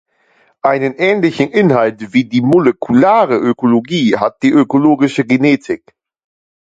[0.63, 5.93] Einen ähnlichen Inhalt wie die molekulare Ökologie hat die ökologische Genetik.